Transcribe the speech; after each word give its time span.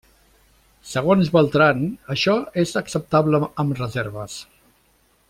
Segons 0.91 1.29
Beltran, 1.35 1.83
això 2.15 2.35
és 2.63 2.73
acceptable 2.83 3.43
amb 3.65 3.79
reserves. 3.85 4.39